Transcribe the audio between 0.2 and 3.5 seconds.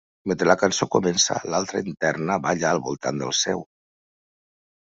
Mentre la cançó comença, l'altra interna balla al voltant del